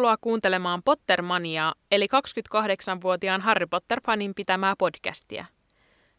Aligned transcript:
Tervetuloa 0.00 0.18
kuuntelemaan 0.20 0.82
Pottermaniaa, 0.82 1.74
eli 1.90 2.06
28-vuotiaan 2.06 3.40
Harry 3.40 3.66
Potter-fanin 3.66 4.32
pitämää 4.36 4.74
podcastia. 4.78 5.44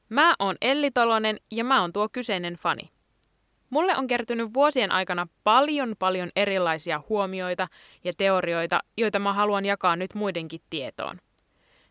Mä 0.10 0.36
oon 0.40 0.56
Elli 0.62 0.92
Tolonen 0.92 1.38
ja 1.52 1.64
mä 1.64 1.82
oon 1.82 1.94
tuo 1.94 2.10
kyseinen 2.10 2.54
fani. 2.56 2.90
Mulle 3.70 3.98
on 3.98 4.08
kertynyt 4.08 4.54
vuosien 4.54 4.92
aikana 4.92 5.28
paljon 5.44 5.96
paljon 6.00 6.30
erilaisia 6.36 7.02
huomioita 7.10 7.68
ja 8.04 8.14
teorioita, 8.18 8.80
joita 8.98 9.20
mä 9.20 9.34
haluan 9.34 9.66
jakaa 9.66 9.96
nyt 9.96 10.14
muidenkin 10.14 10.62
tietoon. 10.70 11.18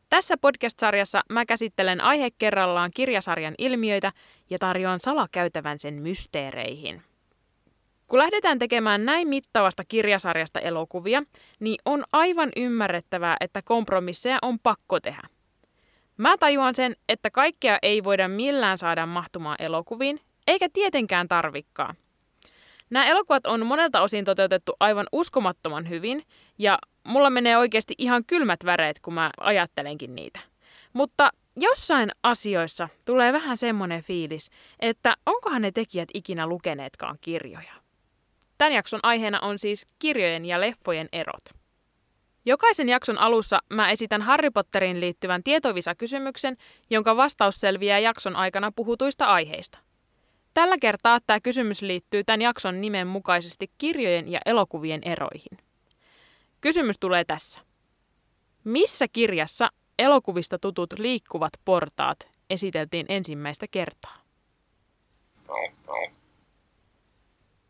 Tässä 0.09 0.37
podcast-sarjassa 0.37 1.21
mä 1.29 1.47
käsittelen 1.47 2.01
aihe 2.01 2.29
kerrallaan 2.39 2.91
kirjasarjan 2.95 3.55
ilmiöitä 3.59 4.13
ja 4.51 4.59
tarjoan 4.59 5.01
salakäytävän 5.01 5.79
sen 5.79 5.95
mysteereihin. 5.95 7.03
Kun 8.11 8.19
lähdetään 8.19 8.59
tekemään 8.59 9.05
näin 9.05 9.29
mittavasta 9.29 9.83
kirjasarjasta 9.89 10.61
elokuvia, 10.61 11.23
niin 11.61 11.77
on 11.85 12.05
aivan 12.13 12.49
ymmärrettävää, 12.57 13.37
että 13.41 13.63
kompromisseja 13.65 14.39
on 14.43 14.59
pakko 14.59 15.01
tehdä. 15.01 15.23
Mä 16.17 16.37
tajuan 16.39 16.75
sen, 16.75 16.97
että 17.09 17.31
kaikkea 17.31 17.79
ei 17.83 18.05
voida 18.05 18.29
millään 18.29 18.79
saada 18.79 19.07
mahtumaan 19.07 19.57
elokuviin, 19.59 20.21
eikä 20.47 20.69
tietenkään 20.73 21.29
tarvikkaa. 21.29 21.95
Nämä 22.91 23.07
elokuvat 23.07 23.47
on 23.47 23.67
monelta 23.67 24.01
osin 24.01 24.25
toteutettu 24.25 24.73
aivan 24.81 25.07
uskomattoman 25.13 25.89
hyvin, 25.89 26.23
ja 26.59 26.79
mulla 27.05 27.31
menee 27.31 27.59
oikeasti 27.59 27.95
ihan 27.99 28.25
kylmät 28.27 28.65
väreet, 28.65 29.01
kun 29.01 29.15
mä 29.15 29.31
ajattelenkin 29.41 30.15
niitä. 30.15 30.41
Mutta 30.93 31.31
jossain 31.57 32.11
asioissa 32.23 32.89
tulee 33.07 33.33
vähän 33.33 33.57
semmoinen 33.57 34.03
fiilis, 34.03 34.51
että 34.81 35.15
onkohan 35.27 35.63
ne 35.63 35.71
tekijät 35.71 36.09
ikinä 36.15 36.47
lukeneetkaan 36.47 37.19
kirjoja. 37.21 37.81
Tämän 38.61 38.73
jakson 38.73 39.01
aiheena 39.03 39.41
on 39.41 39.59
siis 39.59 39.87
kirjojen 39.99 40.45
ja 40.45 40.61
leffojen 40.61 41.09
erot. 41.13 41.45
Jokaisen 42.47 42.89
jakson 42.89 43.19
alussa 43.19 43.59
mä 43.69 43.91
esitän 43.91 44.23
Harry 44.23 44.51
Potteriin 44.51 45.01
liittyvän 45.01 45.43
tietovisa-kysymyksen, 45.43 46.57
jonka 46.91 47.17
vastaus 47.17 47.55
selviää 47.55 47.99
jakson 47.99 48.37
aikana 48.37 48.73
puhutuista 48.77 49.25
aiheista. 49.25 49.79
Tällä 50.55 50.79
kertaa 50.79 51.19
tämä 51.27 51.41
kysymys 51.41 51.83
liittyy 51.83 52.25
tämän 52.25 52.43
jakson 52.43 52.81
nimen 52.81 53.07
mukaisesti 53.07 53.71
kirjojen 53.79 54.33
ja 54.33 54.39
elokuvien 54.47 55.01
eroihin. 55.05 55.59
Kysymys 56.61 56.97
tulee 57.01 57.25
tässä. 57.25 57.61
Missä 58.65 59.09
kirjassa 59.09 59.69
elokuvista 59.99 60.59
tutut 60.59 60.93
liikkuvat 60.99 61.53
portaat 61.65 62.29
esiteltiin 62.51 63.07
ensimmäistä 63.09 63.67
kertaa? 63.71 64.17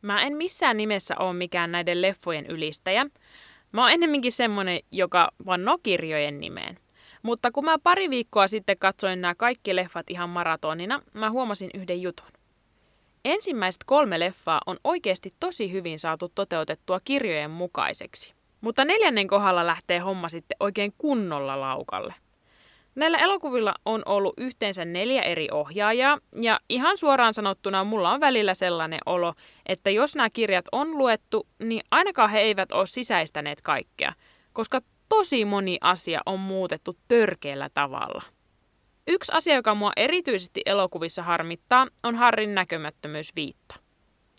Mä 0.02 0.22
en 0.22 0.36
missään 0.36 0.76
nimessä 0.76 1.14
ole 1.18 1.32
mikään 1.32 1.72
näiden 1.72 2.02
leffojen 2.02 2.46
ylistäjä. 2.46 3.06
Mä 3.72 3.82
oon 3.82 3.90
ennemminkin 3.92 4.32
semmonen, 4.32 4.80
joka 4.90 5.30
vannoo 5.46 5.78
kirjojen 5.82 6.40
nimeen. 6.40 6.78
Mutta 7.22 7.50
kun 7.50 7.64
mä 7.64 7.78
pari 7.78 8.10
viikkoa 8.10 8.48
sitten 8.48 8.78
katsoin 8.78 9.20
nämä 9.20 9.34
kaikki 9.34 9.76
leffat 9.76 10.10
ihan 10.10 10.30
maratonina, 10.30 11.02
mä 11.14 11.30
huomasin 11.30 11.70
yhden 11.74 12.02
jutun. 12.02 12.28
Ensimmäiset 13.24 13.84
kolme 13.86 14.20
leffaa 14.20 14.60
on 14.66 14.76
oikeasti 14.84 15.34
tosi 15.40 15.72
hyvin 15.72 15.98
saatu 15.98 16.32
toteutettua 16.34 17.00
kirjojen 17.04 17.50
mukaiseksi. 17.50 18.34
Mutta 18.60 18.84
neljännen 18.84 19.26
kohdalla 19.26 19.66
lähtee 19.66 19.98
homma 19.98 20.28
sitten 20.28 20.56
oikein 20.60 20.94
kunnolla 20.98 21.60
laukalle. 21.60 22.14
Näillä 22.94 23.18
elokuvilla 23.18 23.74
on 23.84 24.02
ollut 24.06 24.34
yhteensä 24.38 24.84
neljä 24.84 25.22
eri 25.22 25.48
ohjaajaa, 25.52 26.18
ja 26.42 26.60
ihan 26.68 26.98
suoraan 26.98 27.34
sanottuna 27.34 27.84
mulla 27.84 28.12
on 28.12 28.20
välillä 28.20 28.54
sellainen 28.54 29.00
olo, 29.06 29.34
että 29.66 29.90
jos 29.90 30.16
nämä 30.16 30.30
kirjat 30.30 30.64
on 30.72 30.98
luettu, 30.98 31.46
niin 31.58 31.82
ainakaan 31.90 32.30
he 32.30 32.40
eivät 32.40 32.72
ole 32.72 32.86
sisäistäneet 32.86 33.60
kaikkea, 33.60 34.12
koska 34.52 34.80
tosi 35.08 35.44
moni 35.44 35.78
asia 35.80 36.20
on 36.26 36.40
muutettu 36.40 36.96
törkeällä 37.08 37.68
tavalla. 37.74 38.22
Yksi 39.06 39.32
asia, 39.34 39.54
joka 39.54 39.74
mua 39.74 39.92
erityisesti 39.96 40.60
elokuvissa 40.66 41.22
harmittaa, 41.22 41.86
on 42.02 42.14
Harrin 42.14 42.54
näkymättömyysviitta. 42.54 43.74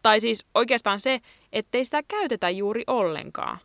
Tai 0.03 0.19
siis 0.19 0.45
oikeastaan 0.53 1.00
se, 1.00 1.19
ettei 1.53 1.85
sitä 1.85 2.03
käytetä 2.07 2.50
juuri 2.50 2.84
ollenkaan. 2.88 3.57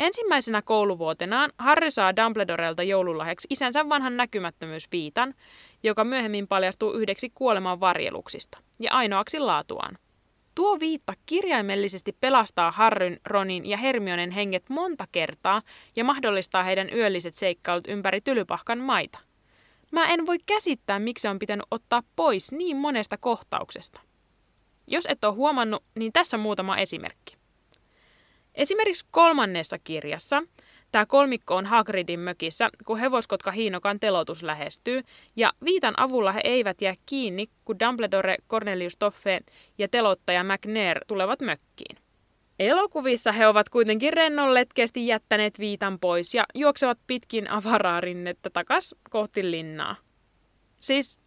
Ensimmäisenä 0.00 0.62
kouluvuotenaan 0.62 1.50
Harry 1.58 1.90
saa 1.90 2.16
Dumbledorelta 2.16 2.82
joululahjaksi 2.82 3.48
isänsä 3.50 3.88
vanhan 3.88 4.16
näkymättömyysviitan, 4.16 5.34
joka 5.82 6.04
myöhemmin 6.04 6.48
paljastuu 6.48 6.92
yhdeksi 6.92 7.30
kuoleman 7.34 7.80
varjeluksista 7.80 8.58
ja 8.78 8.92
ainoaksi 8.92 9.38
laatuaan. 9.38 9.98
Tuo 10.54 10.80
viitta 10.80 11.12
kirjaimellisesti 11.26 12.16
pelastaa 12.20 12.70
Harryn, 12.70 13.20
Ronin 13.26 13.66
ja 13.66 13.76
Hermionen 13.76 14.30
henget 14.30 14.68
monta 14.68 15.04
kertaa 15.12 15.62
ja 15.96 16.04
mahdollistaa 16.04 16.62
heidän 16.62 16.88
yölliset 16.94 17.34
seikkailut 17.34 17.88
ympäri 17.88 18.20
tylypahkan 18.20 18.78
maita. 18.78 19.18
Mä 19.90 20.06
en 20.06 20.26
voi 20.26 20.38
käsittää, 20.46 20.98
miksi 20.98 21.28
on 21.28 21.38
pitänyt 21.38 21.66
ottaa 21.70 22.02
pois 22.16 22.52
niin 22.52 22.76
monesta 22.76 23.16
kohtauksesta. 23.16 24.00
Jos 24.86 25.06
et 25.08 25.24
ole 25.24 25.34
huomannut, 25.34 25.84
niin 25.98 26.12
tässä 26.12 26.38
muutama 26.38 26.76
esimerkki. 26.76 27.39
Esimerkiksi 28.54 29.06
kolmannessa 29.10 29.78
kirjassa 29.78 30.42
tämä 30.92 31.06
kolmikko 31.06 31.56
on 31.56 31.66
Hagridin 31.66 32.20
mökissä, 32.20 32.68
kun 32.86 32.98
hevoskotka 32.98 33.50
Hiinokan 33.50 34.00
telotus 34.00 34.42
lähestyy, 34.42 35.02
ja 35.36 35.52
viitan 35.64 35.94
avulla 35.96 36.32
he 36.32 36.40
eivät 36.44 36.82
jää 36.82 36.94
kiinni, 37.06 37.48
kun 37.64 37.78
Dumbledore, 37.78 38.36
Cornelius 38.48 38.96
Toffe 38.98 39.40
ja 39.78 39.88
telottaja 39.88 40.44
McNair 40.44 41.00
tulevat 41.06 41.40
mökkiin. 41.40 41.96
Elokuvissa 42.58 43.32
he 43.32 43.46
ovat 43.46 43.68
kuitenkin 43.68 44.12
rennonletkeästi 44.12 45.06
jättäneet 45.06 45.58
viitan 45.58 45.98
pois 45.98 46.34
ja 46.34 46.44
juoksevat 46.54 46.98
pitkin 47.06 47.50
avaraa 47.50 48.00
rinnettä 48.00 48.50
takas 48.50 48.94
kohti 49.10 49.50
linnaa. 49.50 49.96
Siis 50.80 51.18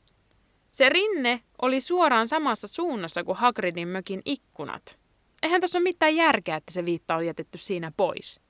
se 0.74 0.90
rinne 0.90 1.40
oli 1.62 1.82
suoraan 1.82 2.28
samassa 2.28 2.68
suunnassa 2.68 3.24
kuin 3.24 3.38
Hagridin 3.38 3.88
mökin 3.88 4.22
ikkunat 4.26 5.03
eihän 5.44 5.62
tässä 5.62 5.80
ole 5.80 5.84
mitään 5.84 6.16
järkeä, 6.16 6.56
että 6.56 6.74
se 6.74 6.86
viitta 6.86 7.16
on 7.16 7.26
jätetty 7.26 7.58
siinä 7.58 7.92
pois. 7.98 8.42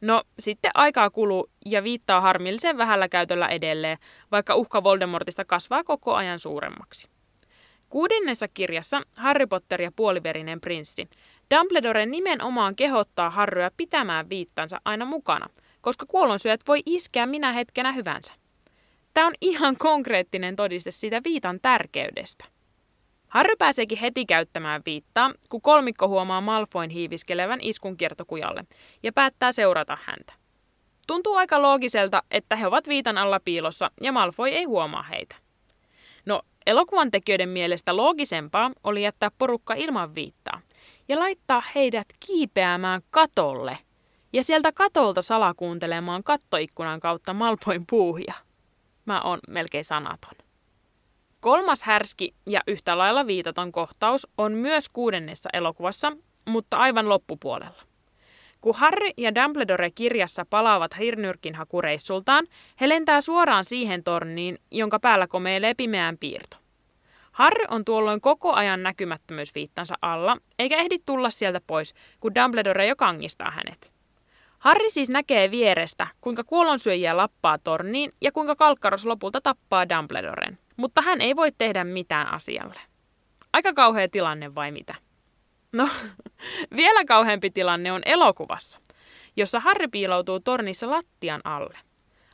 No, 0.00 0.22
sitten 0.38 0.70
aikaa 0.74 1.10
kuluu 1.10 1.50
ja 1.66 1.84
viittaa 1.84 2.20
harmillisen 2.20 2.78
vähällä 2.78 3.08
käytöllä 3.08 3.48
edelleen, 3.48 3.98
vaikka 4.30 4.54
uhka 4.54 4.84
Voldemortista 4.84 5.44
kasvaa 5.44 5.84
koko 5.84 6.14
ajan 6.14 6.38
suuremmaksi. 6.38 7.08
Kuudennessa 7.88 8.48
kirjassa 8.48 9.00
Harry 9.16 9.46
Potter 9.46 9.82
ja 9.82 9.92
puoliverinen 9.96 10.60
prinssi. 10.60 11.08
Dumbledore 11.54 12.06
nimenomaan 12.06 12.76
kehottaa 12.76 13.30
Harryä 13.30 13.70
pitämään 13.76 14.28
viittansa 14.28 14.80
aina 14.84 15.04
mukana, 15.04 15.48
koska 15.80 16.06
kuolonsyöt 16.06 16.60
voi 16.68 16.82
iskeä 16.86 17.26
minä 17.26 17.52
hetkenä 17.52 17.92
hyvänsä. 17.92 18.32
Tämä 19.14 19.26
on 19.26 19.34
ihan 19.40 19.76
konkreettinen 19.76 20.56
todiste 20.56 20.90
siitä 20.90 21.20
viitan 21.24 21.60
tärkeydestä. 21.62 22.44
Harry 23.32 23.56
pääseekin 23.58 23.98
heti 23.98 24.26
käyttämään 24.26 24.82
viittaa, 24.86 25.30
kun 25.48 25.62
kolmikko 25.62 26.08
huomaa 26.08 26.40
Malfoin 26.40 26.90
hiiviskelevän 26.90 27.58
iskun 27.62 27.96
kiertokujalle 27.96 28.64
ja 29.02 29.12
päättää 29.12 29.52
seurata 29.52 29.98
häntä. 30.04 30.32
Tuntuu 31.06 31.34
aika 31.34 31.62
loogiselta, 31.62 32.22
että 32.30 32.56
he 32.56 32.66
ovat 32.66 32.88
viitan 32.88 33.18
alla 33.18 33.40
piilossa 33.44 33.90
ja 34.00 34.12
Malfoy 34.12 34.48
ei 34.48 34.64
huomaa 34.64 35.02
heitä. 35.02 35.36
No, 36.26 36.42
elokuvan 36.66 37.10
tekijöiden 37.10 37.48
mielestä 37.48 37.96
loogisempaa 37.96 38.70
oli 38.84 39.02
jättää 39.02 39.30
porukka 39.38 39.74
ilman 39.74 40.14
viittaa 40.14 40.60
ja 41.08 41.18
laittaa 41.18 41.62
heidät 41.74 42.06
kiipeämään 42.26 43.02
katolle 43.10 43.78
ja 44.32 44.44
sieltä 44.44 44.72
katolta 44.72 45.22
salakuuntelemaan 45.22 46.24
kattoikkunan 46.24 47.00
kautta 47.00 47.34
Malfoin 47.34 47.84
puuhia. 47.90 48.34
Mä 49.04 49.20
oon 49.22 49.38
melkein 49.48 49.84
sanaton. 49.84 50.34
Kolmas 51.42 51.82
härski 51.82 52.34
ja 52.46 52.60
yhtä 52.66 52.98
lailla 52.98 53.26
viitaton 53.26 53.72
kohtaus 53.72 54.26
on 54.38 54.52
myös 54.52 54.88
kuudennessa 54.88 55.50
elokuvassa, 55.52 56.12
mutta 56.44 56.76
aivan 56.76 57.08
loppupuolella. 57.08 57.82
Kun 58.60 58.74
Harry 58.76 59.10
ja 59.16 59.34
Dumbledore 59.34 59.90
kirjassa 59.90 60.46
palaavat 60.50 60.98
hirnyrkin 60.98 61.54
hakureissultaan, 61.54 62.46
he 62.80 62.88
lentää 62.88 63.20
suoraan 63.20 63.64
siihen 63.64 64.04
torniin, 64.04 64.58
jonka 64.70 65.00
päällä 65.00 65.26
komeilee 65.26 65.74
pimeään 65.74 66.18
piirto. 66.18 66.56
Harry 67.32 67.64
on 67.70 67.84
tuolloin 67.84 68.20
koko 68.20 68.52
ajan 68.52 68.82
näkymättömyysviittansa 68.82 69.94
alla, 70.02 70.36
eikä 70.58 70.76
ehdi 70.76 70.98
tulla 71.06 71.30
sieltä 71.30 71.60
pois, 71.66 71.94
kun 72.20 72.34
Dumbledore 72.34 72.86
jo 72.86 72.96
kangistaa 72.96 73.50
hänet. 73.50 73.92
Harry 74.58 74.90
siis 74.90 75.10
näkee 75.10 75.50
vierestä, 75.50 76.06
kuinka 76.20 76.44
kuolonsyöjiä 76.44 77.16
lappaa 77.16 77.58
torniin 77.58 78.10
ja 78.20 78.32
kuinka 78.32 78.56
Kalkkaros 78.56 79.06
lopulta 79.06 79.40
tappaa 79.40 79.88
Dumbledoren 79.88 80.58
mutta 80.76 81.02
hän 81.02 81.20
ei 81.20 81.36
voi 81.36 81.52
tehdä 81.58 81.84
mitään 81.84 82.32
asialle. 82.32 82.80
Aika 83.52 83.72
kauhea 83.72 84.08
tilanne 84.08 84.54
vai 84.54 84.72
mitä? 84.72 84.94
No, 85.72 85.88
vielä 86.76 87.04
kauheampi 87.04 87.50
tilanne 87.50 87.92
on 87.92 88.02
elokuvassa, 88.06 88.78
jossa 89.36 89.60
Harry 89.60 89.88
piiloutuu 89.88 90.40
tornissa 90.40 90.90
lattian 90.90 91.40
alle. 91.44 91.78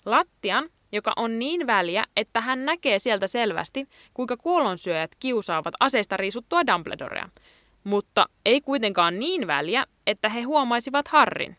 Lattian, 0.05 0.69
joka 0.93 1.13
on 1.17 1.39
niin 1.39 1.67
väliä, 1.67 2.05
että 2.17 2.41
hän 2.41 2.65
näkee 2.65 2.99
sieltä 2.99 3.27
selvästi, 3.27 3.89
kuinka 4.15 4.37
kuolonsyöjät 4.37 5.11
kiusaavat 5.21 5.75
aseista 5.81 6.17
riisuttua 6.17 6.67
Dumbledorea, 6.67 7.29
mutta 7.85 8.27
ei 8.45 8.61
kuitenkaan 8.61 9.19
niin 9.19 9.47
väliä, 9.47 9.85
että 10.07 10.29
he 10.29 10.43
huomaisivat 10.43 11.09
Harrin. 11.09 11.57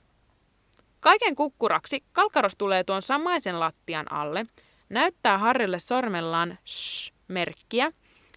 Kaiken 1.00 1.36
kukkuraksi 1.36 2.04
Kalkaros 2.12 2.56
tulee 2.58 2.84
tuon 2.84 3.02
samaisen 3.02 3.60
lattian 3.60 4.12
alle, 4.12 4.46
näyttää 4.90 5.38
Harrille 5.38 5.80
sormellaan 5.80 6.58
shh-merkkiä 6.68 7.92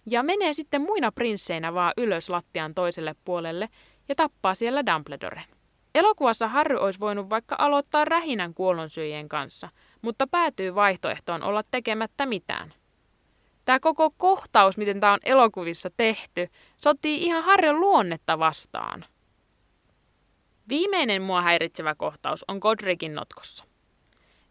ja 0.05 0.23
menee 0.23 0.53
sitten 0.53 0.81
muina 0.81 1.11
prinsseinä 1.11 1.73
vaan 1.73 1.93
ylös 1.97 2.29
lattian 2.29 2.73
toiselle 2.73 3.15
puolelle 3.25 3.69
ja 4.09 4.15
tappaa 4.15 4.53
siellä 4.53 4.85
Dumbledoren. 4.85 5.43
Elokuvassa 5.95 6.47
Harry 6.47 6.77
olisi 6.77 6.99
voinut 6.99 7.29
vaikka 7.29 7.55
aloittaa 7.59 8.05
rähinän 8.05 8.53
kuollonsyöjien 8.53 9.29
kanssa, 9.29 9.69
mutta 10.01 10.27
päätyy 10.27 10.75
vaihtoehtoon 10.75 11.43
olla 11.43 11.63
tekemättä 11.71 12.25
mitään. 12.25 12.73
Tämä 13.65 13.79
koko 13.79 14.11
kohtaus, 14.17 14.77
miten 14.77 14.99
tämä 14.99 15.13
on 15.13 15.19
elokuvissa 15.25 15.89
tehty, 15.97 16.49
sotii 16.81 17.23
ihan 17.23 17.43
Harryn 17.43 17.79
luonnetta 17.79 18.39
vastaan. 18.39 19.05
Viimeinen 20.69 21.21
mua 21.21 21.41
häiritsevä 21.41 21.95
kohtaus 21.95 22.45
on 22.47 22.57
Godricin 22.57 23.15
notkossa. 23.15 23.65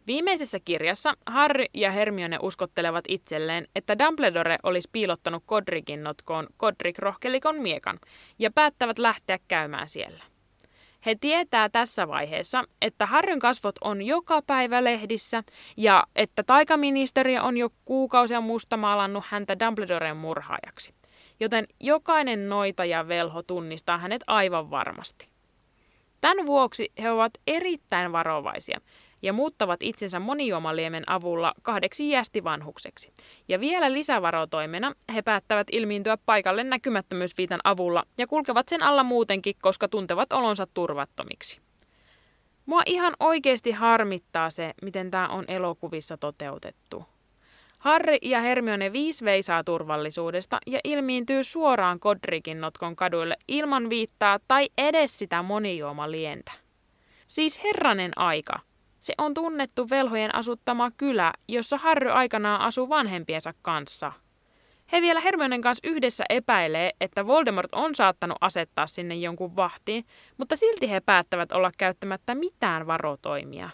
Viimeisessä 0.06 0.58
kirjassa 0.64 1.14
Harry 1.26 1.64
ja 1.74 1.90
Hermione 1.90 2.38
uskottelevat 2.42 3.04
itselleen, 3.08 3.66
että 3.74 3.98
Dumbledore 3.98 4.58
olisi 4.62 4.88
piilottanut 4.92 5.44
Godricin 5.46 6.02
notkoon 6.02 6.46
Godric 6.58 6.98
rohkelikon 6.98 7.56
miekan 7.56 7.98
ja 8.38 8.50
päättävät 8.50 8.98
lähteä 8.98 9.38
käymään 9.48 9.88
siellä. 9.88 10.24
He 11.06 11.14
tietää 11.20 11.68
tässä 11.68 12.08
vaiheessa, 12.08 12.64
että 12.82 13.06
Harryn 13.06 13.38
kasvot 13.38 13.74
on 13.80 14.02
joka 14.02 14.42
päivä 14.42 14.84
lehdissä 14.84 15.42
ja 15.76 16.04
että 16.16 16.42
taikaministeriö 16.42 17.42
on 17.42 17.56
jo 17.56 17.70
kuukausia 17.84 18.40
mustamaalannut 18.40 19.24
häntä 19.26 19.58
Dumbledoren 19.58 20.16
murhaajaksi. 20.16 20.94
Joten 21.40 21.66
jokainen 21.80 22.48
noita 22.48 22.84
ja 22.84 23.08
velho 23.08 23.42
tunnistaa 23.42 23.98
hänet 23.98 24.22
aivan 24.26 24.70
varmasti. 24.70 25.28
Tämän 26.20 26.46
vuoksi 26.46 26.92
he 27.02 27.10
ovat 27.10 27.32
erittäin 27.46 28.12
varovaisia 28.12 28.80
ja 29.22 29.32
muuttavat 29.32 29.82
itsensä 29.82 30.20
monijuomaliemen 30.20 31.04
avulla 31.06 31.52
kahdeksi 31.62 32.12
vanhukseksi. 32.44 33.12
Ja 33.48 33.60
vielä 33.60 33.92
lisävarotoimena 33.92 34.92
he 35.14 35.22
päättävät 35.22 35.66
ilmiintyä 35.72 36.18
paikalle 36.26 36.64
näkymättömyysviitan 36.64 37.60
avulla 37.64 38.04
ja 38.18 38.26
kulkevat 38.26 38.68
sen 38.68 38.82
alla 38.82 39.02
muutenkin, 39.02 39.54
koska 39.62 39.88
tuntevat 39.88 40.32
olonsa 40.32 40.66
turvattomiksi. 40.74 41.60
Mua 42.66 42.82
ihan 42.86 43.14
oikeasti 43.20 43.72
harmittaa 43.72 44.50
se, 44.50 44.74
miten 44.82 45.10
tämä 45.10 45.28
on 45.28 45.44
elokuvissa 45.48 46.16
toteutettu. 46.16 47.04
Harry 47.78 48.16
ja 48.22 48.40
Hermione 48.40 48.92
viis 48.92 49.24
veisaa 49.24 49.64
turvallisuudesta 49.64 50.58
ja 50.66 50.80
ilmiintyy 50.84 51.44
suoraan 51.44 52.00
Kodrikin 52.00 52.60
notkon 52.60 52.96
kaduille 52.96 53.36
ilman 53.48 53.90
viittaa 53.90 54.38
tai 54.48 54.68
edes 54.78 55.18
sitä 55.18 55.42
monijuomalientä. 55.42 56.52
Siis 57.28 57.64
herranen 57.64 58.12
aika. 58.16 58.71
Se 59.02 59.14
on 59.18 59.34
tunnettu 59.34 59.90
velhojen 59.90 60.34
asuttama 60.34 60.90
kylä, 60.90 61.32
jossa 61.48 61.78
Harry 61.78 62.10
aikanaan 62.10 62.60
asuu 62.60 62.88
vanhempiensa 62.88 63.54
kanssa. 63.62 64.12
He 64.92 65.00
vielä 65.02 65.20
Hermionen 65.20 65.60
kanssa 65.60 65.88
yhdessä 65.88 66.24
epäilee, 66.28 66.92
että 67.00 67.26
Voldemort 67.26 67.72
on 67.72 67.94
saattanut 67.94 68.38
asettaa 68.40 68.86
sinne 68.86 69.14
jonkun 69.14 69.56
vahtiin, 69.56 70.04
mutta 70.36 70.56
silti 70.56 70.90
he 70.90 71.00
päättävät 71.00 71.52
olla 71.52 71.70
käyttämättä 71.78 72.34
mitään 72.34 72.86
varotoimia. 72.86 73.70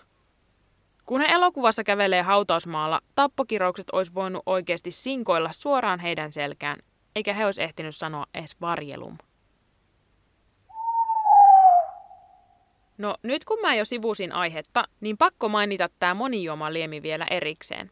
Kun 1.06 1.20
he 1.20 1.26
elokuvassa 1.26 1.84
kävelee 1.84 2.22
hautausmaalla, 2.22 3.00
tappokiroukset 3.14 3.90
olisi 3.90 4.14
voinut 4.14 4.42
oikeasti 4.46 4.90
sinkoilla 4.90 5.52
suoraan 5.52 6.00
heidän 6.00 6.32
selkään, 6.32 6.78
eikä 7.16 7.34
he 7.34 7.46
olisi 7.46 7.62
ehtinyt 7.62 7.96
sanoa 7.96 8.26
edes 8.34 8.60
varjelum. 8.60 9.18
No 12.98 13.14
nyt 13.22 13.44
kun 13.44 13.60
mä 13.60 13.74
jo 13.74 13.84
sivusin 13.84 14.32
aihetta, 14.32 14.84
niin 15.00 15.18
pakko 15.18 15.48
mainita 15.48 15.88
tämä 15.98 16.14
monijuomaliemi 16.14 17.02
vielä 17.02 17.26
erikseen. 17.30 17.90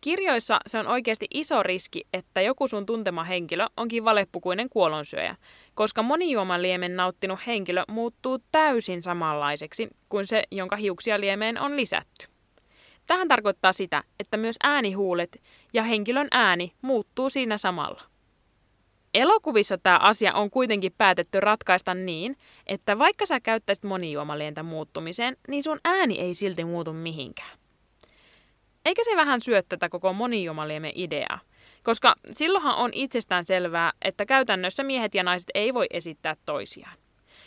Kirjoissa 0.00 0.60
se 0.66 0.78
on 0.78 0.86
oikeasti 0.86 1.26
iso 1.34 1.62
riski, 1.62 2.06
että 2.12 2.40
joku 2.40 2.68
sun 2.68 2.86
tuntema 2.86 3.24
henkilö 3.24 3.66
onkin 3.76 4.04
valepukuinen 4.04 4.68
kuolonsyöjä, 4.68 5.36
koska 5.74 6.02
monijuomaliemen 6.02 6.96
nauttinut 6.96 7.46
henkilö 7.46 7.82
muuttuu 7.88 8.38
täysin 8.52 9.02
samanlaiseksi 9.02 9.88
kuin 10.08 10.26
se, 10.26 10.42
jonka 10.50 10.76
hiuksia 10.76 11.20
liemeen 11.20 11.60
on 11.60 11.76
lisätty. 11.76 12.26
Tähän 13.06 13.28
tarkoittaa 13.28 13.72
sitä, 13.72 14.02
että 14.20 14.36
myös 14.36 14.56
äänihuulet 14.62 15.42
ja 15.72 15.82
henkilön 15.82 16.28
ääni 16.30 16.72
muuttuu 16.82 17.30
siinä 17.30 17.58
samalla. 17.58 18.13
Elokuvissa 19.14 19.78
tämä 19.78 19.98
asia 19.98 20.34
on 20.34 20.50
kuitenkin 20.50 20.94
päätetty 20.98 21.40
ratkaista 21.40 21.94
niin, 21.94 22.36
että 22.66 22.98
vaikka 22.98 23.26
sä 23.26 23.40
käyttäisit 23.40 23.84
monijuomalientä 23.84 24.62
muuttumiseen, 24.62 25.36
niin 25.48 25.62
sun 25.62 25.78
ääni 25.84 26.20
ei 26.20 26.34
silti 26.34 26.64
muutu 26.64 26.92
mihinkään. 26.92 27.58
Eikä 28.84 29.04
se 29.04 29.16
vähän 29.16 29.40
syö 29.40 29.62
tätä 29.62 29.88
koko 29.88 30.12
monijuomaliemen 30.12 30.92
ideaa? 30.94 31.40
Koska 31.82 32.14
silloinhan 32.32 32.76
on 32.76 32.90
itsestään 32.94 33.46
selvää, 33.46 33.92
että 34.02 34.26
käytännössä 34.26 34.82
miehet 34.82 35.14
ja 35.14 35.22
naiset 35.22 35.50
ei 35.54 35.74
voi 35.74 35.86
esittää 35.90 36.36
toisiaan. 36.46 36.96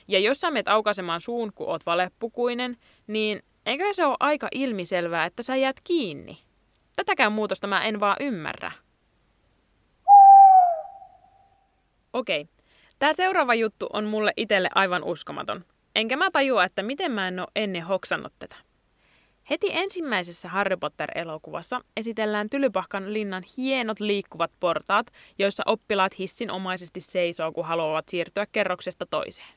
Ja 0.07 0.19
jos 0.19 0.37
sä 0.37 0.51
menet 0.51 0.67
aukaisemaan 0.67 1.21
suun, 1.21 1.53
kun 1.53 1.67
oot 1.67 1.85
valepukuinen, 1.85 2.77
niin 3.07 3.41
eikö 3.65 3.93
se 3.93 4.05
ole 4.05 4.17
aika 4.19 4.47
ilmiselvää, 4.51 5.25
että 5.25 5.43
sä 5.43 5.55
jäät 5.55 5.77
kiinni? 5.83 6.37
Tätäkään 6.95 7.31
muutosta 7.31 7.67
mä 7.67 7.85
en 7.85 7.99
vaan 7.99 8.17
ymmärrä. 8.19 8.71
Okei, 12.17 12.47
tämä 12.99 13.13
seuraava 13.13 13.55
juttu 13.55 13.87
on 13.93 14.05
mulle 14.05 14.33
itselle 14.37 14.69
aivan 14.75 15.03
uskomaton. 15.03 15.65
Enkä 15.95 16.17
mä 16.17 16.31
tajua, 16.31 16.63
että 16.63 16.83
miten 16.83 17.11
mä 17.11 17.27
en 17.27 17.39
ole 17.39 17.47
ennen 17.55 17.81
hoksannut 17.81 18.33
tätä. 18.39 18.55
Heti 19.49 19.67
ensimmäisessä 19.71 20.49
Harry 20.49 20.77
Potter-elokuvassa 20.77 21.81
esitellään 21.97 22.49
Tylypahkan 22.49 23.13
linnan 23.13 23.43
hienot 23.57 23.99
liikkuvat 23.99 24.51
portaat, 24.59 25.07
joissa 25.39 25.63
oppilaat 25.65 26.19
hissinomaisesti 26.19 27.01
seisoo, 27.01 27.51
kun 27.51 27.65
haluavat 27.65 28.09
siirtyä 28.09 28.47
kerroksesta 28.51 29.05
toiseen. 29.05 29.53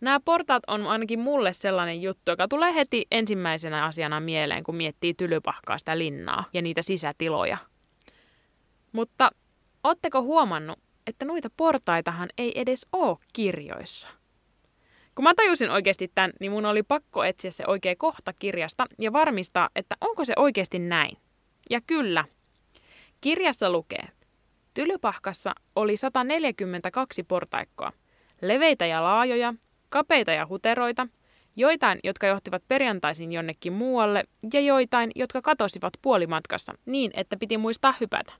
Nämä 0.00 0.20
portaat 0.24 0.62
on 0.66 0.86
ainakin 0.86 1.20
mulle 1.20 1.52
sellainen 1.52 2.02
juttu, 2.02 2.30
joka 2.30 2.48
tulee 2.48 2.74
heti 2.74 3.06
ensimmäisenä 3.10 3.84
asiana 3.84 4.20
mieleen, 4.20 4.64
kun 4.64 4.76
miettii 4.76 5.14
Tylypahkaa 5.14 5.78
sitä 5.78 5.98
linnaa 5.98 6.44
ja 6.52 6.62
niitä 6.62 6.82
sisätiloja. 6.82 7.58
Mutta 8.92 9.30
ootteko 9.84 10.22
huomannut, 10.22 10.78
että 11.06 11.24
noita 11.24 11.50
portaitahan 11.56 12.28
ei 12.38 12.60
edes 12.60 12.86
ole 12.92 13.16
kirjoissa. 13.32 14.08
Kun 15.14 15.22
mä 15.22 15.34
tajusin 15.34 15.70
oikeasti 15.70 16.10
tämän, 16.14 16.32
niin 16.40 16.52
mun 16.52 16.66
oli 16.66 16.82
pakko 16.82 17.24
etsiä 17.24 17.50
se 17.50 17.64
oikea 17.66 17.96
kohta 17.96 18.32
kirjasta 18.32 18.86
ja 18.98 19.12
varmistaa, 19.12 19.70
että 19.76 19.96
onko 20.00 20.24
se 20.24 20.32
oikeasti 20.36 20.78
näin. 20.78 21.16
Ja 21.70 21.80
kyllä, 21.80 22.24
kirjassa 23.20 23.70
lukee, 23.70 24.08
Tylypahkassa 24.76 25.54
oli 25.76 25.96
142 25.96 27.22
portaikkoa, 27.22 27.92
leveitä 28.42 28.86
ja 28.86 29.02
laajoja, 29.02 29.54
kapeita 29.88 30.32
ja 30.32 30.46
huteroita, 30.46 31.08
joitain, 31.56 31.98
jotka 32.04 32.26
johtivat 32.26 32.62
perjantaisin 32.68 33.32
jonnekin 33.32 33.72
muualle 33.72 34.24
ja 34.52 34.60
joitain, 34.60 35.10
jotka 35.14 35.42
katosivat 35.42 35.92
puolimatkassa 36.02 36.72
niin, 36.86 37.10
että 37.14 37.36
piti 37.36 37.58
muistaa 37.58 37.94
hypätä. 38.00 38.32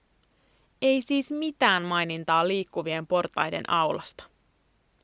Ei 0.81 1.01
siis 1.01 1.31
mitään 1.31 1.83
mainintaa 1.83 2.47
liikkuvien 2.47 3.07
portaiden 3.07 3.69
aulasta. 3.69 4.23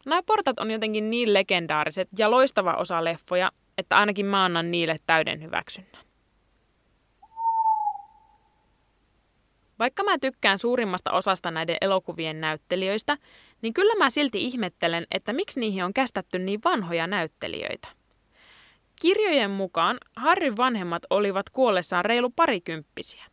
Nämä 0.06 0.24
portat 0.24 0.60
on 0.60 0.72
jotenkin 0.72 1.10
niin 1.10 1.34
legendaariset 1.34 2.10
ja 2.18 2.32
loistava 2.32 2.74
osa 2.74 3.04
leffoja, 3.04 3.52
että 3.78 3.98
ainakin 3.98 4.26
mä 4.26 4.46
annan 4.46 4.72
niille 4.72 4.98
täyden 5.08 5.42
hyväksynnän. 5.42 6.04
Vaikka 9.80 10.04
mä 10.04 10.18
tykkään 10.20 10.60
suurimmasta 10.60 11.12
osasta 11.12 11.52
näiden 11.52 11.78
elokuvien 11.82 12.42
näyttelijöistä, 12.42 13.18
niin 13.62 13.74
kyllä 13.74 13.96
mä 13.96 14.10
silti 14.10 14.42
ihmettelen, 14.42 15.08
että 15.12 15.34
miksi 15.34 15.60
niihin 15.60 15.84
on 15.84 15.94
kästetty 15.94 16.40
niin 16.40 16.60
vanhoja 16.64 17.08
näyttelijöitä. 17.08 17.88
Kirjojen 19.02 19.52
mukaan 19.52 19.98
Harryn 20.16 20.58
vanhemmat 20.58 21.04
olivat 21.10 21.50
kuollessaan 21.50 22.06
reilu 22.06 22.30
parikymppisiä. 22.30 23.33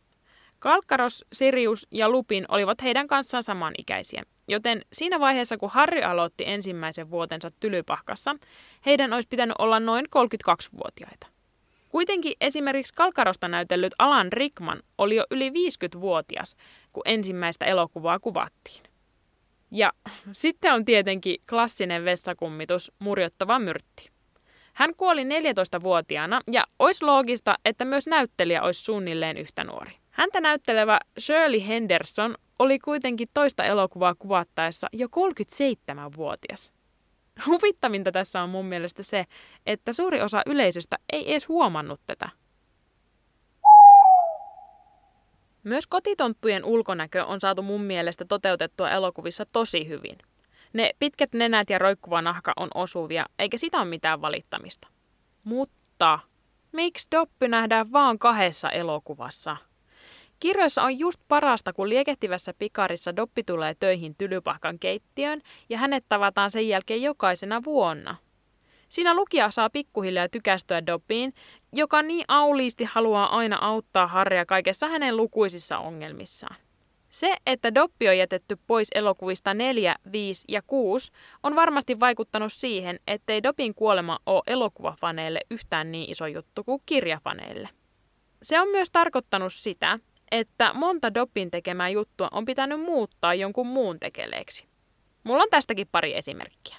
Kalkkaros, 0.61 1.25
Sirius 1.33 1.87
ja 1.91 2.09
Lupin 2.09 2.45
olivat 2.47 2.81
heidän 2.81 3.07
kanssaan 3.07 3.43
samanikäisiä, 3.43 4.23
joten 4.47 4.81
siinä 4.93 5.19
vaiheessa 5.19 5.57
kun 5.57 5.69
Harry 5.69 6.01
aloitti 6.01 6.43
ensimmäisen 6.47 7.11
vuotensa 7.11 7.51
Tylypahkassa, 7.59 8.35
heidän 8.85 9.13
olisi 9.13 9.27
pitänyt 9.27 9.55
olla 9.59 9.79
noin 9.79 10.05
32-vuotiaita. 10.05 11.27
Kuitenkin 11.89 12.33
esimerkiksi 12.41 12.93
Kalkarosta 12.93 13.47
näytellyt 13.47 13.93
Alan 13.99 14.33
Rickman 14.33 14.79
oli 14.97 15.15
jo 15.15 15.23
yli 15.31 15.49
50-vuotias, 15.49 16.55
kun 16.93 17.03
ensimmäistä 17.05 17.65
elokuvaa 17.65 18.19
kuvattiin. 18.19 18.83
Ja 19.71 19.93
sitten 20.31 20.73
on 20.73 20.85
tietenkin 20.85 21.37
klassinen 21.49 22.05
vessakummitus 22.05 22.91
Murjottava 22.99 23.59
myrtti. 23.59 24.11
Hän 24.73 24.95
kuoli 24.95 25.23
14-vuotiaana 25.23 26.41
ja 26.51 26.63
olisi 26.79 27.05
loogista, 27.05 27.55
että 27.65 27.85
myös 27.85 28.07
näyttelijä 28.07 28.61
olisi 28.61 28.83
suunnilleen 28.83 29.37
yhtä 29.37 29.63
nuori. 29.63 30.00
Häntä 30.21 30.41
näyttelevä 30.41 30.99
Shirley 31.19 31.67
Henderson 31.67 32.35
oli 32.59 32.79
kuitenkin 32.79 33.29
toista 33.33 33.63
elokuvaa 33.63 34.15
kuvattaessa 34.15 34.87
jo 34.93 35.07
37-vuotias. 35.07 36.71
Huvittavinta 37.47 38.11
tässä 38.11 38.41
on 38.41 38.49
mun 38.49 38.65
mielestä 38.65 39.03
se, 39.03 39.25
että 39.65 39.93
suuri 39.93 40.21
osa 40.21 40.41
yleisöstä 40.45 40.97
ei 41.13 41.31
edes 41.31 41.47
huomannut 41.47 41.99
tätä. 42.05 42.29
Myös 45.63 45.87
kotitonttujen 45.87 46.65
ulkonäkö 46.65 47.25
on 47.25 47.41
saatu 47.41 47.61
mun 47.61 47.83
mielestä 47.83 48.25
toteutettua 48.25 48.91
elokuvissa 48.91 49.45
tosi 49.45 49.87
hyvin. 49.87 50.17
Ne 50.73 50.91
pitkät 50.99 51.33
nenät 51.33 51.69
ja 51.69 51.79
roikkuva 51.79 52.21
nahka 52.21 52.53
on 52.55 52.69
osuvia, 52.73 53.25
eikä 53.39 53.57
sitä 53.57 53.77
ole 53.77 53.85
mitään 53.85 54.21
valittamista. 54.21 54.87
Mutta 55.43 56.19
miksi 56.71 57.07
Doppy 57.11 57.47
nähdään 57.47 57.91
vaan 57.91 58.19
kahdessa 58.19 58.69
elokuvassa? 58.69 59.70
Kirjoissa 60.41 60.83
on 60.83 60.99
just 60.99 61.21
parasta, 61.27 61.73
kun 61.73 61.89
liekehtivässä 61.89 62.53
pikarissa 62.59 63.15
Doppi 63.15 63.43
tulee 63.43 63.75
töihin 63.79 64.15
tylypahkan 64.17 64.79
keittiöön 64.79 65.41
ja 65.69 65.77
hänet 65.77 66.05
tavataan 66.09 66.51
sen 66.51 66.67
jälkeen 66.67 67.01
jokaisena 67.01 67.61
vuonna. 67.63 68.15
Siinä 68.89 69.13
lukija 69.13 69.51
saa 69.51 69.69
pikkuhiljaa 69.69 70.29
tykästyä 70.29 70.85
Dobbiin, 70.85 71.33
joka 71.73 72.01
niin 72.01 72.25
auliisti 72.27 72.83
haluaa 72.83 73.37
aina 73.37 73.57
auttaa 73.61 74.07
Harria 74.07 74.45
kaikessa 74.45 74.87
hänen 74.87 75.17
lukuisissa 75.17 75.77
ongelmissaan. 75.77 76.55
Se, 77.09 77.35
että 77.45 77.75
Doppi 77.75 78.09
on 78.09 78.17
jätetty 78.17 78.57
pois 78.67 78.87
elokuvista 78.95 79.53
4, 79.53 79.95
5 80.11 80.45
ja 80.47 80.61
6, 80.61 81.11
on 81.43 81.55
varmasti 81.55 81.99
vaikuttanut 81.99 82.53
siihen, 82.53 82.99
ettei 83.07 83.43
Dopin 83.43 83.75
kuolema 83.75 84.19
ole 84.25 84.43
elokuvafaneille 84.47 85.39
yhtään 85.51 85.91
niin 85.91 86.11
iso 86.11 86.27
juttu 86.27 86.63
kuin 86.63 86.81
kirjafaneille. 86.85 87.69
Se 88.43 88.61
on 88.61 88.67
myös 88.67 88.89
tarkoittanut 88.91 89.53
sitä, 89.53 89.99
että 90.31 90.71
monta 90.73 91.13
Dopin 91.13 91.51
tekemää 91.51 91.89
juttua 91.89 92.27
on 92.31 92.45
pitänyt 92.45 92.81
muuttaa 92.81 93.33
jonkun 93.33 93.67
muun 93.67 93.99
tekeleeksi. 93.99 94.65
Mulla 95.23 95.43
on 95.43 95.49
tästäkin 95.49 95.87
pari 95.91 96.17
esimerkkiä. 96.17 96.77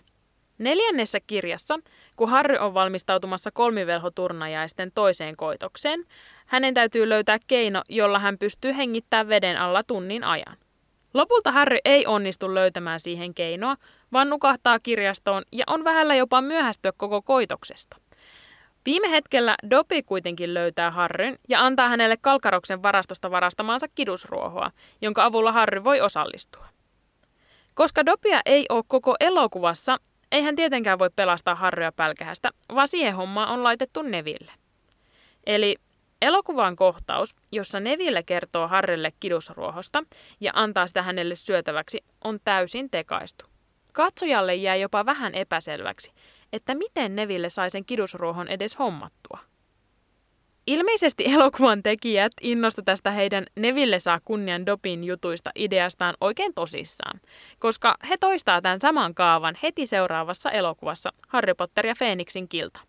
Neljännessä 0.59 1.21
kirjassa, 1.21 1.79
kun 2.17 2.29
Harry 2.29 2.57
on 2.57 2.75
valmistautumassa 2.75 3.51
kolmivelhoturnajaisten 3.51 4.93
toiseen 4.95 5.37
koitokseen, 5.37 6.05
hänen 6.47 6.75
täytyy 6.75 7.09
löytää 7.09 7.39
keino, 7.47 7.83
jolla 7.89 8.19
hän 8.19 8.39
pystyy 8.39 8.77
hengittämään 8.77 9.29
veden 9.29 9.59
alla 9.59 9.83
tunnin 9.83 10.25
ajan. 10.25 10.57
Lopulta 11.15 11.53
Harry 11.53 11.77
ei 11.85 12.07
onnistu 12.07 12.55
löytämään 12.55 13.01
siihen 13.01 13.35
keinoa, 13.35 13.77
vaan 14.13 14.31
nukahtaa 14.31 14.79
kirjastoon 14.79 15.43
ja 15.53 15.65
on 15.67 15.85
vähällä 15.85 16.15
jopa 16.15 16.41
myöhästyä 16.41 16.93
koko 16.97 17.23
koitoksesta. 17.23 17.97
Viime 18.87 19.11
hetkellä 19.11 19.55
Dopi 19.71 20.03
kuitenkin 20.03 20.55
löytää 20.55 20.91
Harryn 20.91 21.39
ja 21.49 21.67
antaa 21.67 21.89
hänelle 21.89 22.17
Kalkaroksen 22.17 22.83
varastosta 22.83 23.31
varastamaansa 23.31 23.87
kidusruohoa, 23.95 24.71
jonka 25.03 25.25
avulla 25.25 25.53
Harry 25.53 25.85
voi 25.85 26.01
osallistua. 26.01 26.67
Koska 27.75 28.07
Dopia 28.07 28.41
ei 28.47 28.67
ole 28.69 28.85
koko 28.89 29.15
elokuvassa, 29.21 29.99
ei 30.33 30.43
hän 30.43 30.57
tietenkään 30.57 30.99
voi 30.99 31.11
pelastaa 31.17 31.55
Harrya 31.55 31.93
pälkähästä, 31.93 32.51
vaan 32.75 32.89
siihen 32.89 33.15
hommaan 33.15 33.49
on 33.49 33.65
laitettu 33.65 34.03
Neville. 34.03 34.53
Eli 35.47 35.77
elokuvan 36.23 36.77
kohtaus, 36.77 37.37
jossa 37.53 37.81
Neville 37.81 38.23
kertoo 38.23 38.69
Harrelle 38.69 39.13
kidusruohosta 39.21 40.05
ja 40.41 40.53
antaa 40.55 40.87
sitä 40.87 41.03
hänelle 41.03 41.35
syötäväksi, 41.35 42.05
on 42.25 42.39
täysin 42.45 42.91
tekaistu. 42.91 43.45
Katsojalle 43.93 44.55
jää 44.55 44.77
jopa 44.77 45.07
vähän 45.07 45.35
epäselväksi, 45.35 46.13
että 46.53 46.75
miten 46.75 47.17
Neville 47.17 47.49
sai 47.51 47.71
sen 47.71 47.85
kidusruohon 47.85 48.49
edes 48.49 48.79
hommattua. 48.79 49.39
Ilmeisesti 50.67 51.25
elokuvan 51.33 51.83
tekijät 51.83 52.33
innostu 52.41 52.83
tästä 52.83 53.11
heidän 53.11 53.47
Neville 53.57 53.99
saa 53.99 54.21
kunnian 54.25 54.67
Dopin 54.67 55.05
jutuista 55.05 55.51
ideastaan 55.55 56.15
oikein 56.21 56.55
tosissaan, 56.55 57.21
koska 57.59 57.97
he 58.09 58.17
toistaa 58.17 58.63
tämän 58.63 58.81
saman 58.81 59.15
kaavan 59.15 59.55
heti 59.63 59.87
seuraavassa 59.87 60.51
elokuvassa 60.51 61.13
Harry 61.29 61.55
Potter 61.55 61.87
ja 61.87 61.95
Phoenixin 61.99 62.49
kilta. 62.49 62.81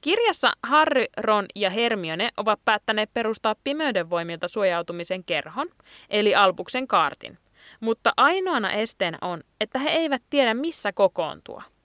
Kirjassa 0.00 0.52
Harry, 0.62 1.04
Ron 1.16 1.46
ja 1.54 1.70
Hermione 1.70 2.28
ovat 2.36 2.60
päättäneet 2.64 3.10
perustaa 3.14 3.54
pimeyden 3.64 4.10
voimilta 4.10 4.48
suojautumisen 4.48 5.24
kerhon, 5.24 5.68
eli 6.10 6.34
Albuksen 6.34 6.86
kaartin. 6.86 7.38
Mutta 7.80 8.12
ainoana 8.16 8.70
esteenä 8.72 9.18
on, 9.22 9.40
että 9.60 9.78
he 9.78 9.90
eivät 9.90 10.22
tiedä 10.30 10.54
missä 10.54 10.92
kokoontua– 10.92 11.62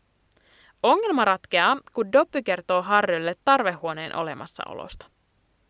Ongelma 0.84 1.26
ratkeaa, 1.26 1.78
kun 1.94 2.12
Doppy 2.12 2.42
kertoo 2.42 2.82
Harrylle 2.82 3.36
tarvehuoneen 3.46 4.16
olemassaolosta. 4.16 5.06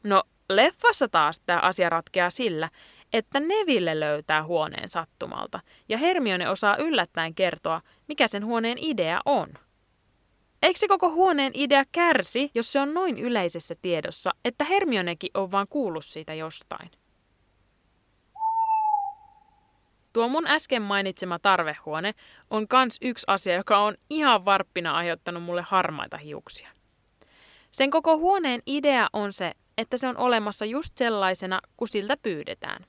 No, 0.03 0.23
leffassa 0.49 1.07
taas 1.07 1.41
tämä 1.45 1.59
asia 1.59 1.89
ratkeaa 1.89 2.29
sillä, 2.29 2.69
että 3.13 3.39
Neville 3.39 3.99
löytää 3.99 4.43
huoneen 4.43 4.89
sattumalta 4.89 5.59
ja 5.89 5.97
Hermione 5.97 6.49
osaa 6.49 6.77
yllättäen 6.77 7.35
kertoa, 7.35 7.81
mikä 8.07 8.27
sen 8.27 8.45
huoneen 8.45 8.77
idea 8.81 9.21
on. 9.25 9.49
Eikö 10.61 10.79
se 10.79 10.87
koko 10.87 11.11
huoneen 11.11 11.51
idea 11.55 11.83
kärsi, 11.91 12.51
jos 12.55 12.73
se 12.73 12.79
on 12.79 12.93
noin 12.93 13.19
yleisessä 13.19 13.75
tiedossa, 13.81 14.31
että 14.45 14.63
Hermionekin 14.63 15.31
on 15.33 15.51
vaan 15.51 15.67
kuullut 15.69 16.05
siitä 16.05 16.33
jostain? 16.33 16.91
Tuo 20.13 20.27
mun 20.27 20.47
äsken 20.47 20.81
mainitsema 20.81 21.39
tarvehuone 21.39 22.13
on 22.49 22.67
kans 22.67 22.97
yksi 23.01 23.23
asia, 23.27 23.55
joka 23.55 23.77
on 23.77 23.95
ihan 24.09 24.45
varppina 24.45 24.95
aiheuttanut 24.95 25.43
mulle 25.43 25.61
harmaita 25.61 26.17
hiuksia. 26.17 26.69
Sen 27.71 27.91
koko 27.91 28.17
huoneen 28.17 28.61
idea 28.65 29.07
on 29.13 29.33
se, 29.33 29.51
että 29.77 29.97
se 29.97 30.07
on 30.07 30.17
olemassa 30.17 30.65
just 30.65 30.97
sellaisena, 30.97 31.59
kun 31.77 31.87
siltä 31.87 32.17
pyydetään. 32.17 32.85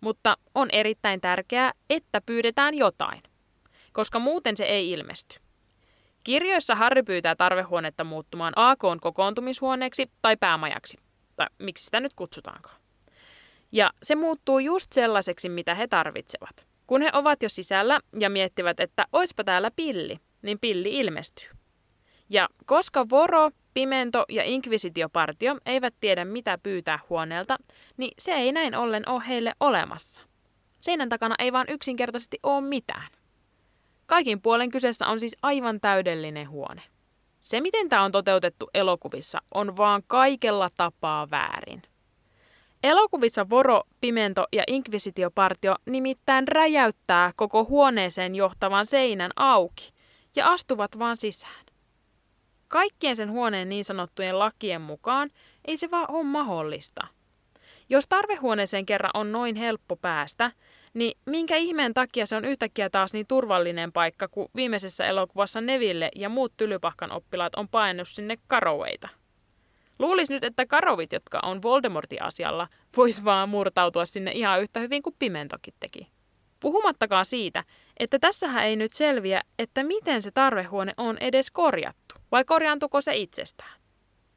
Mutta 0.00 0.36
on 0.54 0.68
erittäin 0.72 1.20
tärkeää, 1.20 1.72
että 1.90 2.20
pyydetään 2.20 2.74
jotain, 2.74 3.22
koska 3.92 4.18
muuten 4.18 4.56
se 4.56 4.64
ei 4.64 4.90
ilmesty. 4.90 5.40
Kirjoissa 6.24 6.74
Harry 6.74 7.02
pyytää 7.02 7.36
tarvehuonetta 7.36 8.04
muuttumaan 8.04 8.52
AK 8.56 8.80
kokoontumishuoneeksi 9.00 10.10
tai 10.22 10.36
päämajaksi, 10.36 10.98
tai 11.36 11.46
miksi 11.58 11.84
sitä 11.84 12.00
nyt 12.00 12.12
kutsutaankaan. 12.14 12.85
Ja 13.76 13.90
se 14.02 14.14
muuttuu 14.14 14.58
just 14.58 14.92
sellaiseksi, 14.92 15.48
mitä 15.48 15.74
he 15.74 15.86
tarvitsevat. 15.86 16.66
Kun 16.86 17.02
he 17.02 17.10
ovat 17.12 17.42
jo 17.42 17.48
sisällä 17.48 18.00
ja 18.18 18.30
miettivät, 18.30 18.80
että 18.80 19.06
oispa 19.12 19.44
täällä 19.44 19.70
pilli, 19.76 20.20
niin 20.42 20.58
pilli 20.58 20.98
ilmestyy. 20.98 21.48
Ja 22.30 22.48
koska 22.66 23.06
Voro, 23.10 23.50
Pimento 23.74 24.24
ja 24.28 24.42
Inquisitiopartio 24.42 25.58
eivät 25.66 25.94
tiedä 26.00 26.24
mitä 26.24 26.58
pyytää 26.62 26.98
huoneelta, 27.10 27.56
niin 27.96 28.10
se 28.18 28.32
ei 28.32 28.52
näin 28.52 28.74
ollen 28.74 29.08
ole 29.08 29.22
heille 29.28 29.52
olemassa. 29.60 30.20
Seinän 30.78 31.08
takana 31.08 31.34
ei 31.38 31.52
vaan 31.52 31.66
yksinkertaisesti 31.68 32.38
ole 32.42 32.60
mitään. 32.60 33.08
Kaikin 34.06 34.42
puolen 34.42 34.70
kyseessä 34.70 35.06
on 35.06 35.20
siis 35.20 35.36
aivan 35.42 35.80
täydellinen 35.80 36.50
huone. 36.50 36.82
Se, 37.40 37.60
miten 37.60 37.88
tämä 37.88 38.04
on 38.04 38.12
toteutettu 38.12 38.70
elokuvissa, 38.74 39.38
on 39.54 39.76
vaan 39.76 40.02
kaikella 40.06 40.70
tapaa 40.76 41.30
väärin. 41.30 41.82
Elokuvissa 42.82 43.50
Voro, 43.50 43.82
Pimento 44.00 44.46
ja 44.52 44.62
Inquisitiopartio 44.66 45.74
nimittäin 45.86 46.48
räjäyttää 46.48 47.32
koko 47.36 47.64
huoneeseen 47.64 48.34
johtavan 48.34 48.86
seinän 48.86 49.30
auki 49.36 49.92
ja 50.36 50.52
astuvat 50.52 50.98
vaan 50.98 51.16
sisään. 51.16 51.64
Kaikkien 52.68 53.16
sen 53.16 53.30
huoneen 53.30 53.68
niin 53.68 53.84
sanottujen 53.84 54.38
lakien 54.38 54.80
mukaan 54.80 55.30
ei 55.64 55.76
se 55.76 55.90
vaan 55.90 56.10
ole 56.10 56.24
mahdollista. 56.24 57.06
Jos 57.88 58.08
tarvehuoneeseen 58.08 58.86
kerran 58.86 59.10
on 59.14 59.32
noin 59.32 59.56
helppo 59.56 59.96
päästä, 59.96 60.52
niin 60.94 61.18
minkä 61.26 61.56
ihmeen 61.56 61.94
takia 61.94 62.26
se 62.26 62.36
on 62.36 62.44
yhtäkkiä 62.44 62.90
taas 62.90 63.12
niin 63.12 63.26
turvallinen 63.26 63.92
paikka, 63.92 64.28
kun 64.28 64.48
viimeisessä 64.56 65.06
elokuvassa 65.06 65.60
Neville 65.60 66.10
ja 66.16 66.28
muut 66.28 66.52
tylypahkan 66.56 67.12
oppilaat 67.12 67.54
on 67.54 67.68
painut 67.68 68.08
sinne 68.08 68.36
karoweita? 68.46 69.08
Luulisi 69.98 70.32
nyt, 70.32 70.44
että 70.44 70.66
karovit, 70.66 71.12
jotka 71.12 71.40
on 71.42 71.62
Voldemortin 71.62 72.22
asialla, 72.22 72.68
vois 72.96 73.24
vaan 73.24 73.48
murtautua 73.48 74.04
sinne 74.04 74.32
ihan 74.32 74.62
yhtä 74.62 74.80
hyvin 74.80 75.02
kuin 75.02 75.16
Pimentokin 75.18 75.74
teki. 75.80 76.06
Puhumattakaan 76.60 77.24
siitä, 77.24 77.64
että 77.96 78.18
tässähän 78.18 78.64
ei 78.64 78.76
nyt 78.76 78.92
selviä, 78.92 79.42
että 79.58 79.82
miten 79.82 80.22
se 80.22 80.30
tarvehuone 80.30 80.92
on 80.96 81.18
edes 81.18 81.50
korjattu, 81.50 82.14
vai 82.32 82.44
korjaantuko 82.44 83.00
se 83.00 83.16
itsestään. 83.16 83.80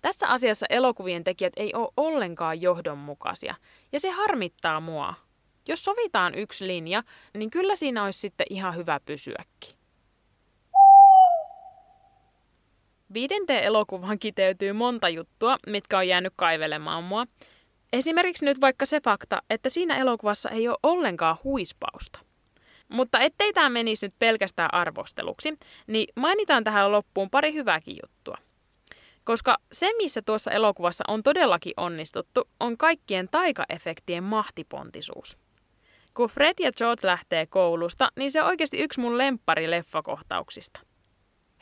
Tässä 0.01 0.27
asiassa 0.27 0.65
elokuvien 0.69 1.23
tekijät 1.23 1.53
ei 1.57 1.73
ole 1.73 1.89
ollenkaan 1.97 2.61
johdonmukaisia, 2.61 3.55
ja 3.91 3.99
se 3.99 4.09
harmittaa 4.09 4.79
mua. 4.79 5.13
Jos 5.67 5.83
sovitaan 5.83 6.35
yksi 6.35 6.67
linja, 6.67 7.03
niin 7.37 7.49
kyllä 7.49 7.75
siinä 7.75 8.03
olisi 8.03 8.19
sitten 8.19 8.47
ihan 8.49 8.75
hyvä 8.75 8.99
pysyäkin. 9.05 9.78
Viidenteen 13.13 13.63
elokuvaan 13.63 14.19
kiteytyy 14.19 14.73
monta 14.73 15.09
juttua, 15.09 15.57
mitkä 15.67 15.97
on 15.97 16.07
jäänyt 16.07 16.33
kaivelemaan 16.35 17.03
mua. 17.03 17.25
Esimerkiksi 17.93 18.45
nyt 18.45 18.61
vaikka 18.61 18.85
se 18.85 19.01
fakta, 19.01 19.41
että 19.49 19.69
siinä 19.69 19.97
elokuvassa 19.97 20.49
ei 20.49 20.67
ole 20.67 20.77
ollenkaan 20.83 21.37
huispausta. 21.43 22.19
Mutta 22.89 23.19
ettei 23.19 23.53
tämä 23.53 23.69
menisi 23.69 24.05
nyt 24.05 24.13
pelkästään 24.19 24.73
arvosteluksi, 24.73 25.57
niin 25.87 26.07
mainitaan 26.15 26.63
tähän 26.63 26.91
loppuun 26.91 27.29
pari 27.29 27.53
hyvääkin 27.53 27.97
juttua. 28.03 28.37
Koska 29.23 29.57
se, 29.71 29.91
missä 29.97 30.21
tuossa 30.21 30.51
elokuvassa 30.51 31.03
on 31.07 31.23
todellakin 31.23 31.73
onnistuttu, 31.77 32.49
on 32.59 32.77
kaikkien 32.77 33.27
taikaefektien 33.31 34.23
mahtipontisuus. 34.23 35.37
Kun 36.13 36.29
Fred 36.29 36.53
ja 36.59 36.71
George 36.71 37.07
lähtee 37.07 37.45
koulusta, 37.45 38.09
niin 38.15 38.31
se 38.31 38.41
on 38.41 38.47
oikeasti 38.47 38.79
yksi 38.79 38.99
mun 38.99 39.17
lemppari 39.17 39.71
leffakohtauksista. 39.71 40.88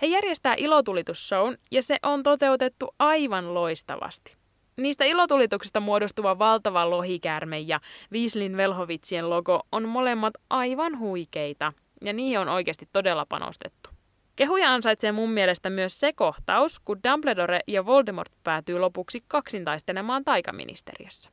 He 0.01 0.07
järjestää 0.07 0.55
ilotulitusshown 0.57 1.55
ja 1.71 1.83
se 1.83 1.97
on 2.03 2.23
toteutettu 2.23 2.95
aivan 2.99 3.53
loistavasti. 3.53 4.37
Niistä 4.77 5.05
ilotulituksista 5.05 5.79
muodostuva 5.79 6.39
valtava 6.39 6.89
lohikäärme 6.89 7.59
ja 7.59 7.79
Viislin 8.11 8.57
Velhovitsien 8.57 9.29
logo 9.29 9.61
on 9.71 9.89
molemmat 9.89 10.33
aivan 10.49 10.99
huikeita, 10.99 11.73
ja 12.01 12.13
niihin 12.13 12.39
on 12.39 12.49
oikeasti 12.49 12.89
todella 12.93 13.25
panostettu. 13.29 13.89
Kehuja 14.35 14.73
ansaitsee 14.73 15.11
mun 15.11 15.31
mielestä 15.31 15.69
myös 15.69 15.99
se 15.99 16.13
kohtaus, 16.13 16.79
kun 16.79 16.99
Dumbledore 17.07 17.59
ja 17.67 17.85
Voldemort 17.85 18.31
päätyy 18.43 18.79
lopuksi 18.79 19.23
kaksintaistelemaan 19.27 20.23
taikaministeriössä. 20.23 21.29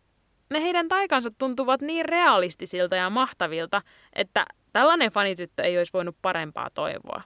Ne 0.50 0.62
heidän 0.62 0.88
taikansa 0.88 1.30
tuntuvat 1.38 1.80
niin 1.80 2.04
realistisilta 2.04 2.96
ja 2.96 3.10
mahtavilta, 3.10 3.82
että 4.12 4.46
tällainen 4.72 5.12
fanityttö 5.12 5.62
ei 5.62 5.78
olisi 5.78 5.92
voinut 5.92 6.16
parempaa 6.22 6.68
toivoa. 6.74 7.22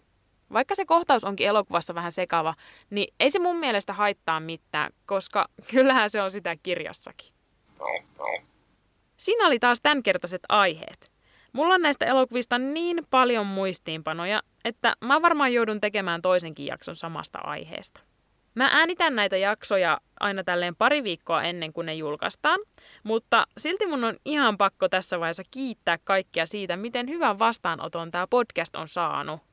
Vaikka 0.53 0.75
se 0.75 0.85
kohtaus 0.85 1.25
onkin 1.25 1.47
elokuvassa 1.47 1.95
vähän 1.95 2.13
sekava, 2.13 2.55
niin 2.91 3.15
ei 3.21 3.31
se 3.31 3.39
mun 3.39 3.57
mielestä 3.57 3.93
haittaa 3.93 4.41
mitään, 4.41 4.93
koska 5.07 5.49
kyllähän 5.71 6.11
se 6.11 6.23
on 6.23 6.31
sitä 6.31 6.57
kirjassakin. 6.63 7.35
Siinä 9.17 9.47
oli 9.47 9.59
taas 9.59 9.81
tämänkertaiset 9.83 10.43
aiheet. 10.49 11.13
Mulla 11.53 11.75
on 11.75 11.83
näistä 11.83 12.07
elokuvista 12.07 12.59
niin 12.59 13.07
paljon 13.11 13.47
muistiinpanoja, 13.47 14.43
että 14.65 14.97
mä 15.05 15.23
varmaan 15.23 15.53
joudun 15.53 15.81
tekemään 15.81 16.23
toisenkin 16.23 16.67
jakson 16.67 16.97
samasta 16.97 17.39
aiheesta. 17.39 18.01
Mä 18.55 18.71
äänitän 18.73 19.17
näitä 19.17 19.37
jaksoja 19.37 20.01
aina 20.21 20.45
tälleen 20.45 20.77
pari 20.77 21.05
viikkoa 21.05 21.43
ennen 21.43 21.73
kuin 21.73 21.87
ne 21.87 21.95
julkaistaan, 21.95 22.61
mutta 23.03 23.47
silti 23.59 23.87
mun 23.87 24.05
on 24.05 24.17
ihan 24.25 24.59
pakko 24.59 24.89
tässä 24.89 25.21
vaiheessa 25.21 25.43
kiittää 25.51 25.99
kaikkia 26.05 26.47
siitä, 26.47 26.77
miten 26.77 27.09
hyvän 27.09 27.39
vastaanoton 27.39 28.11
tämä 28.11 28.27
podcast 28.27 28.77
on 28.77 28.89
saanut. 28.89 29.48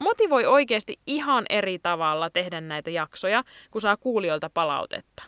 Motivoi 0.00 0.46
oikeasti 0.46 1.00
ihan 1.06 1.44
eri 1.50 1.78
tavalla 1.78 2.30
tehdä 2.30 2.60
näitä 2.60 2.90
jaksoja, 2.90 3.44
kun 3.70 3.80
saa 3.80 3.96
kuulijoilta 3.96 4.50
palautetta. 4.54 5.22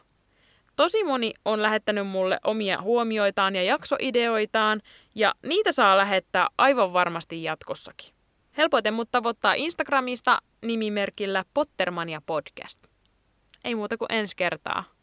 Tosi 0.76 1.04
moni 1.04 1.32
on 1.44 1.62
lähettänyt 1.62 2.06
mulle 2.06 2.38
omia 2.44 2.82
huomioitaan 2.82 3.56
ja 3.56 3.62
jaksoideoitaan, 3.62 4.82
ja 5.14 5.34
niitä 5.42 5.72
saa 5.72 5.96
lähettää 5.96 6.48
aivan 6.58 6.92
varmasti 6.92 7.42
jatkossakin. 7.42 8.14
Helpoiten 8.56 8.94
mut 8.94 9.08
tavoittaa 9.12 9.54
Instagramista 9.54 10.38
nimimerkillä 10.62 11.44
Pottermania 11.54 12.22
Podcast. 12.26 12.86
Ei 13.64 13.74
muuta 13.74 13.96
kuin 13.96 14.12
ensi 14.12 14.36
kertaa. 14.36 14.95